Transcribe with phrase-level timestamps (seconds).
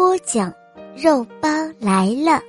[0.00, 0.50] 播讲，
[0.96, 2.40] 肉包来了。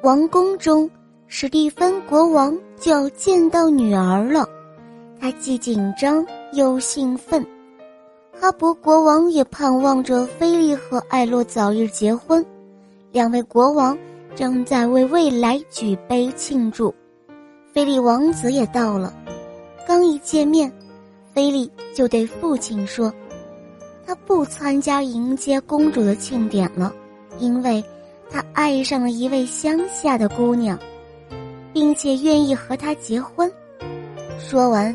[0.00, 0.88] 王宫中，
[1.26, 4.48] 史蒂芬国王就要见到女儿了，
[5.18, 7.44] 他既紧张又兴奋。
[8.30, 12.46] 哈勃国王也盼望着菲利和艾洛早日结婚，
[13.10, 13.98] 两位国王
[14.36, 16.94] 正在为未来举杯庆祝。
[17.72, 19.12] 菲利王子也到了，
[19.84, 20.72] 刚一见面。
[21.34, 23.12] 菲利就对父亲说
[24.10, 26.92] ：“他不参加迎接公主的庆典了，
[27.38, 27.80] 因为
[28.28, 30.76] 他爱上了一位乡下的姑娘，
[31.72, 33.48] 并且愿意和她结婚。”
[34.36, 34.92] 说完，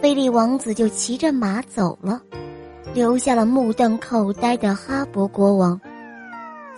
[0.00, 2.22] 菲利王子就骑着马走了，
[2.94, 5.78] 留下了目瞪口呆的哈勃国王。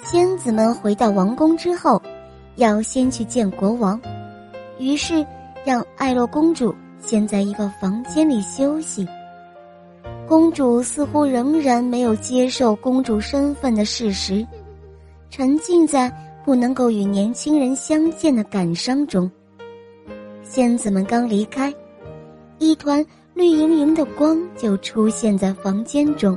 [0.03, 2.03] 仙子们回到王宫之后，
[2.57, 4.01] 要先去见国王，
[4.81, 5.25] 于是
[5.65, 6.75] 让艾洛公主。
[6.99, 9.07] 先在一个房间里休息。
[10.29, 14.45] 公主似乎仍然没有接受公主身份的事实，
[15.31, 16.13] 沉浸在
[16.45, 19.31] 不能够与年轻人相见的感伤中。
[20.43, 21.73] 仙子们刚离开，
[22.59, 23.05] 一团
[23.35, 26.37] 绿莹莹的光就出现在房间中，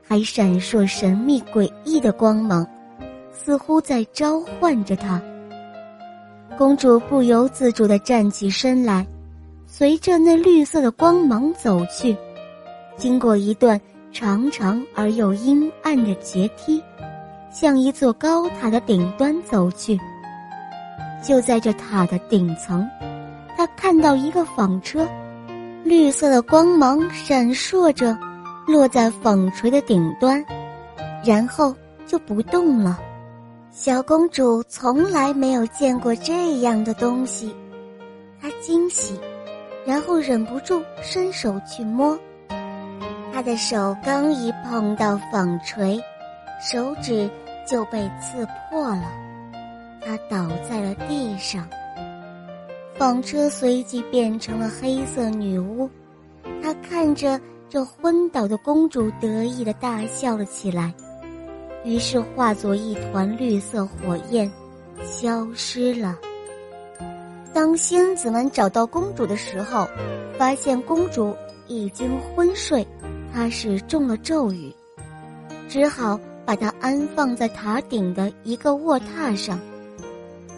[0.00, 2.64] 还闪烁神秘诡异的光芒，
[3.32, 5.20] 似乎在召唤着她。
[6.56, 9.04] 公主不由自主地站起身来。
[9.70, 12.16] 随着那绿色的光芒走去，
[12.98, 13.80] 经过一段
[14.12, 16.82] 长长而又阴暗的阶梯，
[17.50, 19.98] 向一座高塔的顶端走去。
[21.22, 22.86] 就在这塔的顶层，
[23.56, 25.08] 他看到一个纺车，
[25.84, 28.18] 绿色的光芒闪烁着，
[28.66, 30.44] 落在纺锤的顶端，
[31.24, 31.74] 然后
[32.04, 32.98] 就不动了。
[33.70, 37.54] 小公主从来没有见过这样的东西，
[38.40, 39.18] 她惊喜。
[39.86, 42.18] 然后忍不住伸手去摸，
[43.38, 45.96] 他的手刚一碰到纺锤，
[46.60, 47.30] 手指
[47.64, 49.04] 就被刺破了，
[50.00, 51.64] 他倒在了地上。
[52.96, 55.88] 纺车随即变成了黑色女巫，
[56.60, 60.92] 她看着这昏倒的公主，得意的大笑了起来，
[61.84, 64.50] 于是化作一团绿色火焰，
[65.04, 66.18] 消失了。
[67.54, 69.86] 当仙子们找到公主的时候，
[70.36, 71.32] 发现公主
[71.68, 72.84] 已经昏睡，
[73.38, 74.74] 她是中了咒语，
[75.68, 79.60] 只好把她安放在塔顶的一个卧榻上。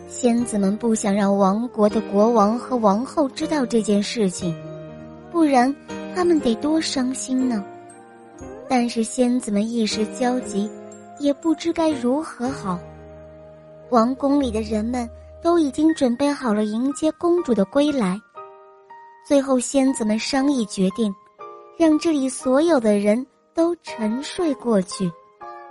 [0.08, 4.56] 仙子们不想让王国的国王和王后知道这件事情，
[5.30, 5.76] 不然
[6.16, 7.62] 他们得多伤心呢。
[8.66, 10.66] 但是仙子们一时焦急，
[11.18, 12.78] 也不知该如何好。
[13.91, 15.06] 王宫里的人们。
[15.42, 18.20] 都已经准备好了迎接公主的归来。
[19.26, 21.10] 最后，仙子们商议决定，
[21.80, 25.10] 让这里所有的人都沉睡过去，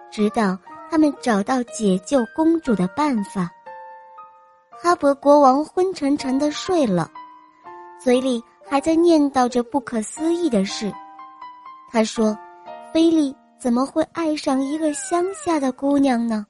[0.09, 0.57] 直到
[0.89, 3.47] 他们找到解救公主的办法。
[4.71, 7.11] 哈勃国王昏沉沉的睡了，
[8.01, 10.91] 嘴里还在念叨着不可思议的事。
[11.91, 12.35] 他说
[12.91, 16.43] ：“菲利怎么会爱上一个乡下的姑娘呢？”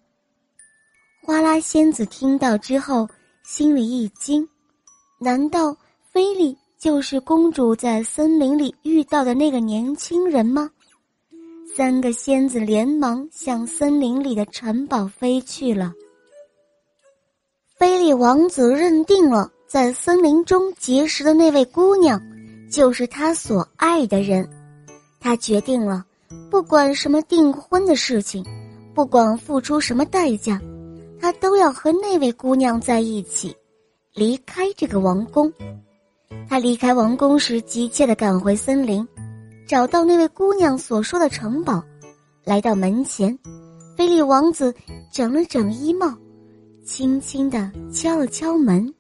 [1.28, 3.06] 花拉仙子听到之后，
[3.44, 4.48] 心里一惊：
[5.20, 5.76] 难道
[6.14, 10.72] 菲利就是公主在森林里遇到的那个年轻人吗？
[11.76, 15.92] 三个仙子连忙向森林里的城堡飞去了。
[17.78, 22.22] 菲利王子认定了，在森林中结识的那位姑娘，
[22.72, 24.50] 就是他所爱的人。
[25.20, 26.06] 他决定了，
[26.50, 28.42] 不管什么订婚的事情，
[28.96, 30.62] 不管付出什么代价。
[31.20, 33.54] 他都要和那位姑娘在一起，
[34.14, 35.52] 离开这个王宫。
[36.48, 39.08] 他离开王宫时，急切地赶回森林，
[39.68, 41.84] 找到那位姑娘所说的城堡，
[42.44, 43.38] 来到门前。
[43.96, 44.74] 菲利王子
[45.12, 46.14] 整了整衣帽，
[46.86, 48.94] 轻轻地敲了敲门：“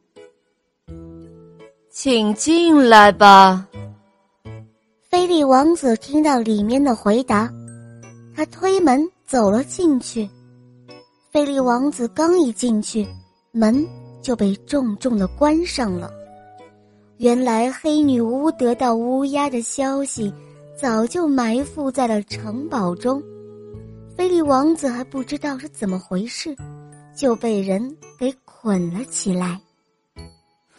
[1.89, 3.65] 请进来吧。”
[5.09, 7.51] 菲利王子听到里面的回答，
[8.35, 10.29] 他推门走了进去。
[11.31, 13.07] 菲利王子刚一进去，
[13.51, 13.87] 门
[14.21, 16.11] 就被重重的关上了。
[17.19, 20.33] 原来黑女巫得到乌鸦的消息，
[20.80, 23.21] 早就埋伏在了城堡中。
[24.16, 26.56] 菲利王子还不知道是怎么回事，
[27.13, 29.60] 就被人给捆了起来。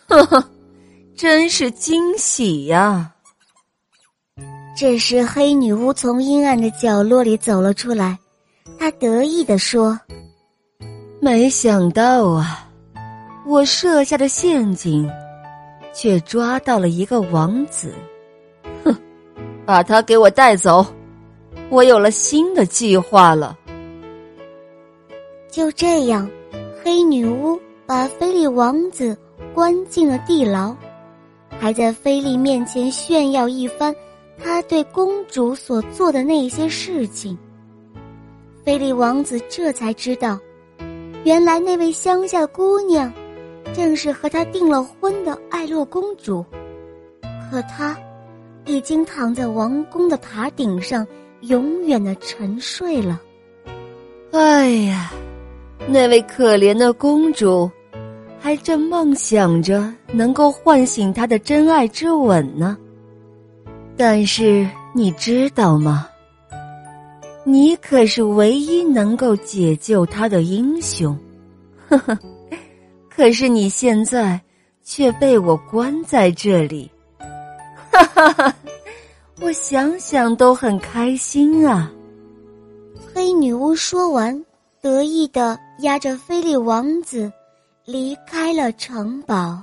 [0.08, 0.42] 呵呵，
[1.14, 3.12] 真是惊喜呀！
[4.74, 8.18] 这时，黑女巫从阴暗的角落里走了出来，
[8.78, 10.00] 她得意地说
[11.20, 12.66] ：“没想到啊，
[13.46, 15.06] 我设下的陷阱，
[15.92, 17.92] 却抓到了一个王子。
[18.84, 18.94] 哼，
[19.64, 20.86] 把他给我带走。”
[21.70, 23.56] 我有了新的计划了。
[25.48, 26.28] 就这样，
[26.82, 29.16] 黑女巫把菲利王子
[29.54, 30.74] 关进了地牢，
[31.60, 33.94] 还在菲利面前炫耀一番
[34.36, 37.38] 他对公主所做的那些事情。
[38.64, 40.40] 菲利王子这才知道，
[41.22, 43.12] 原来那位乡下姑娘，
[43.74, 46.44] 正是和他订了婚的艾洛公主，
[47.50, 47.96] 可她
[48.66, 51.06] 已经躺在王宫的塔顶上。
[51.44, 53.18] 永远的沉睡了。
[54.30, 55.10] 哎呀，
[55.88, 57.70] 那位可怜的公主，
[58.38, 62.76] 还正梦想着能够唤醒她的真爱之吻呢。
[63.96, 66.06] 但是你知道吗？
[67.42, 71.18] 你可是唯一能够解救她的英雄。
[71.88, 72.18] 呵呵，
[73.20, 74.40] 可是你现在
[74.82, 76.90] 却被我关在这里。
[77.92, 78.54] 哈哈哈。
[79.42, 81.92] 我想想都很开心啊！
[83.14, 84.42] 黑女巫说完，
[84.80, 87.30] 得意的押着菲利王子
[87.84, 89.62] 离开了城堡。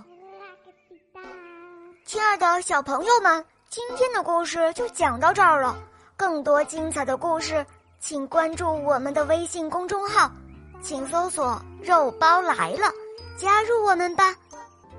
[2.05, 5.75] 亲爱的小朋友们，今天的故事就讲到这儿了。
[6.15, 7.65] 更多精彩的故事，
[7.99, 10.31] 请关注我们的微信公众号，
[10.79, 12.91] 请搜索“肉包来了”，
[13.37, 14.35] 加入我们吧！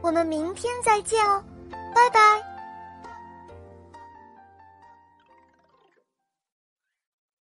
[0.00, 1.43] 我们明天再见哦，
[1.94, 2.58] 拜拜。